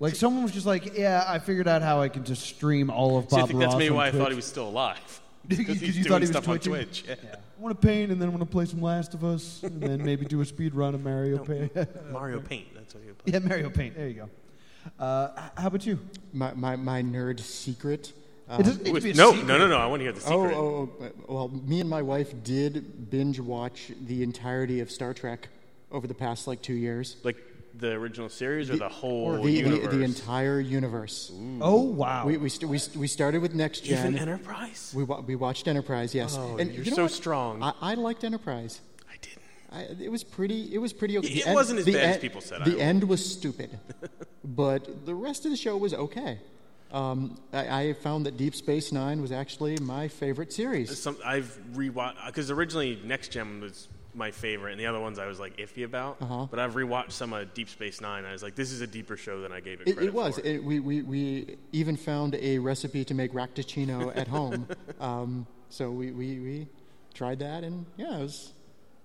[0.00, 3.18] Like someone was just like, "Yeah, I figured out how I can just stream all
[3.18, 4.68] of Bob See, I think that's Ross maybe on why I thought he was still
[4.68, 4.98] alive.
[5.48, 6.72] Because Because you thought he was stuff on twitching?
[6.72, 7.04] Twitch.
[7.08, 7.14] Yeah.
[7.58, 9.80] I want to paint, and then I want to play some Last of Us, and
[9.82, 11.72] then maybe do a speed run of Mario Paint.
[12.12, 12.74] Mario Paint.
[12.74, 13.32] That's what he would play.
[13.32, 13.96] yeah, Mario Paint.
[13.96, 14.30] There you go.
[14.98, 15.98] Uh, how about you?
[16.32, 18.12] My, my, my nerd secret.
[18.48, 19.46] Uh, It doesn't need to be a no, secret.
[19.46, 19.76] no, no, no.
[19.76, 20.56] I want to hear the oh, secret.
[20.56, 25.14] oh, oh, uh, well, me and my wife did binge watch the entirety of Star
[25.14, 25.48] Trek
[25.92, 27.16] over the past like two years.
[27.22, 27.36] Like
[27.78, 29.94] the original series or the whole the, the, universe?
[29.94, 31.32] the entire universe.
[31.60, 32.26] Oh wow!
[32.26, 34.14] We, we, st- we, st- we started with Next Gen.
[34.14, 34.92] Even Enterprise?
[34.94, 36.36] we, wa- we watched Enterprise, yes.
[36.38, 37.12] Oh, and you're you know so what?
[37.12, 37.62] strong.
[37.62, 38.80] I, I liked Enterprise.
[39.72, 40.74] I it was pretty.
[40.74, 41.28] It was pretty okay.
[41.28, 43.78] It The end- wasn't as bad as people said, The end was stupid.
[44.44, 46.40] but the rest of the show was okay.
[46.92, 50.98] Um, I, I found that Deep Space Nine was actually my favorite series.
[50.98, 55.26] Some, I've rewatched because originally Next Gen was my favorite, and the other ones I
[55.26, 56.16] was like iffy about.
[56.20, 56.46] Uh-huh.
[56.50, 58.24] But I've rewatched some of Deep Space Nine.
[58.24, 60.14] I was like, this is a deeper show than I gave it It, credit it
[60.14, 60.34] was.
[60.40, 60.44] for.
[60.44, 64.66] It, we, we, we even found a recipe to make raktajino at home.
[65.00, 66.68] Um, so we, we, we
[67.14, 68.52] tried that, and yeah, it was,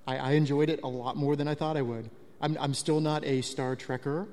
[0.08, 2.10] I, I enjoyed it a lot more than I thought I would.
[2.42, 4.28] I'm, I'm still not a Star Trekker,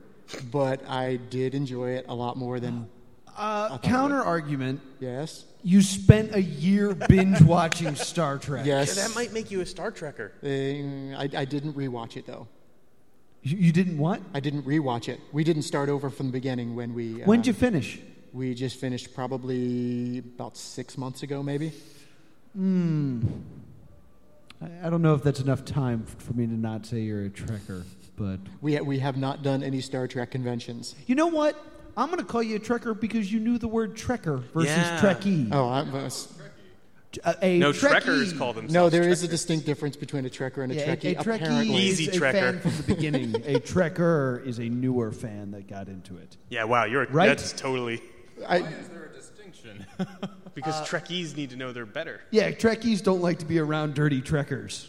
[0.50, 2.88] but I did enjoy it a lot more than.
[3.34, 4.78] Uh, counter argument.
[5.00, 5.46] Yes?
[5.62, 8.66] You spent a year binge watching Star Trek.
[8.66, 8.94] Yes.
[8.94, 10.32] Yeah, that might make you a Star Trekker.
[10.42, 12.46] Uh, I, I didn't rewatch it, though.
[13.42, 14.20] You, you didn't what?
[14.34, 15.18] I didn't rewatch it.
[15.32, 17.22] We didn't start over from the beginning when we.
[17.22, 17.98] Uh, When'd you finish?
[18.34, 21.72] We just finished probably about six months ago, maybe.
[24.62, 27.30] I, I don't know if that's enough time for me to not say you're a
[27.30, 27.82] Trekker,
[28.16, 30.94] but We, we have not done any Star Trek conventions.
[31.06, 31.56] you know what?
[31.96, 34.98] I'm going to call you a Trekker because you knew the word Trekker versus Yeah.
[35.00, 35.48] Trekkie.
[35.52, 36.32] Oh, I was.
[37.22, 38.72] Uh, a No, Trekkie, Trekkers call themselves.
[38.72, 41.16] No, there is a distinct difference between a Trekker and a Yeah, Trekkie.
[41.16, 41.76] a, a Trekkie apparently.
[41.76, 42.32] Easy is a Trekker.
[42.32, 43.34] fan from the beginning.
[43.44, 46.38] a Trekker is a newer fan that got into it.
[46.48, 47.26] Yeah, wow, you're Right?
[47.26, 48.00] that's totally
[48.48, 49.11] I, Is there a
[49.52, 49.86] distinction?
[50.54, 52.20] because Trekkies need to know they're better.
[52.30, 54.88] Yeah, Trekkies don't like to be around dirty Trekkers.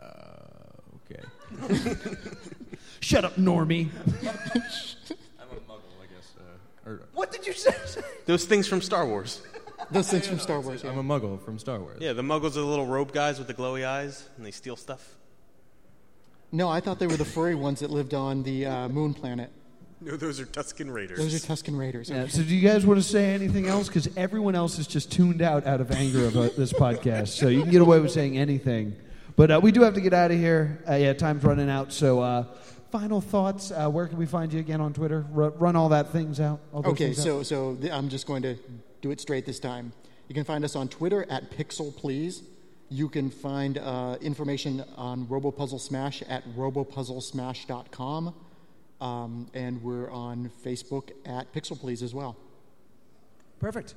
[0.00, 1.24] okay.
[3.00, 3.88] Shut up, Normie.
[4.06, 6.32] I'm a muggle, I guess.
[6.38, 7.74] Uh, or, what did you say?
[8.26, 9.42] Those things from Star Wars.
[9.90, 10.84] those things from Star Wars.
[10.84, 11.98] I'm a muggle from Star Wars.
[12.00, 14.76] Yeah, the Muggles are the little robe guys with the glowy eyes, and they steal
[14.76, 15.16] stuff.
[16.52, 19.50] No, I thought they were the furry ones that lived on the uh, moon planet.
[20.10, 21.18] No, those are Tusken Raiders.
[21.18, 22.08] Those are Tusken Raiders.
[22.08, 23.86] Yeah, so, do you guys want to say anything else?
[23.88, 27.28] Because everyone else is just tuned out out of anger about this podcast.
[27.28, 28.96] So you can get away with saying anything.
[29.36, 30.82] But uh, we do have to get out of here.
[30.88, 31.92] Uh, yeah, time's running out.
[31.92, 32.44] So, uh,
[32.90, 33.72] final thoughts.
[33.72, 35.26] Uh, where can we find you again on Twitter?
[35.34, 36.60] R- run all that things out.
[36.72, 37.24] All those Okay, things out.
[37.24, 38.56] so so th- I'm just going to
[39.02, 39.92] do it straight this time.
[40.28, 42.42] You can find us on Twitter at Pixel Please.
[42.88, 48.34] You can find uh, information on RoboPuzzle Smash at robopuzzlesmash.com.
[49.00, 52.36] Um, and we're on Facebook at Pixel Please as well.
[53.58, 53.94] perfect.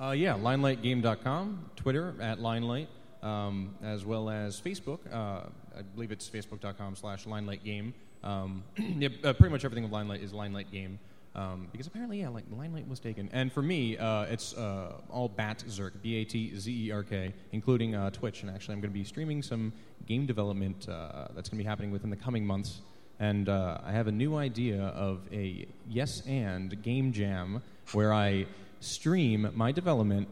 [0.00, 2.88] Uh, yeah, linelightgame.com, Twitter at linelight,
[3.22, 4.98] um, as well as Facebook.
[5.12, 5.46] Uh,
[5.78, 7.92] I believe it's facebook.com slash linelightgame.
[8.24, 10.98] Um, yeah, uh, pretty much everything with Linelight is Linelight Game.
[11.34, 13.28] Um, because apparently, yeah, like Linelight was taken.
[13.32, 17.32] And for me, uh, it's uh, all Batzerk, B A T Z E R K,
[17.52, 18.42] including uh, Twitch.
[18.42, 19.72] And actually, I'm going to be streaming some
[20.06, 22.82] game development uh, that's going to be happening within the coming months.
[23.22, 28.46] And uh, I have a new idea of a yes and game jam where I
[28.80, 30.26] stream my development.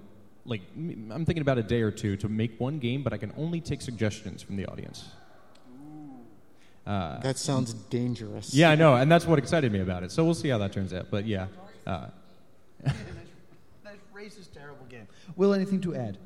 [0.45, 3.33] Like, I'm thinking about a day or two to make one game, but I can
[3.37, 5.09] only take suggestions from the audience.
[6.85, 8.53] That sounds dangerous.
[8.53, 10.11] Yeah, I know, and that's what excited me about it.
[10.11, 11.07] So we'll see how that turns out.
[11.13, 11.47] But yeah,
[11.87, 12.07] uh,
[12.83, 15.07] That racist, terrible game.
[15.37, 16.19] Will, anything to add?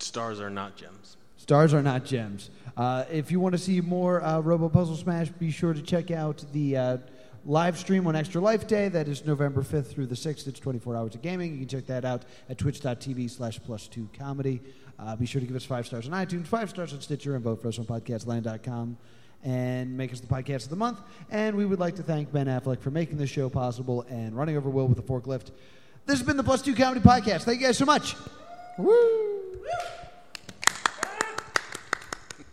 [0.00, 1.16] Stars are not gems.
[1.38, 2.50] Stars are not gems.
[2.76, 6.10] Uh, if you want to see more uh, Robo Puzzle Smash, be sure to check
[6.10, 6.96] out the uh,
[7.44, 8.88] live stream on Extra Life Day.
[8.88, 10.48] That is November 5th through the 6th.
[10.48, 11.52] It's 24 hours of gaming.
[11.52, 14.60] You can check that out at twitch.tv slash plus two comedy.
[14.98, 17.44] Uh, be sure to give us five stars on iTunes, five stars on Stitcher, and
[17.44, 18.96] vote for us on podcastland.com
[19.44, 21.00] and make us the podcast of the month.
[21.30, 24.56] And we would like to thank Ben Affleck for making this show possible and running
[24.56, 25.50] over Will with a forklift.
[26.06, 27.42] This has been the Plus Two Comedy Podcast.
[27.42, 28.16] Thank you guys so much.
[28.78, 29.34] Woo!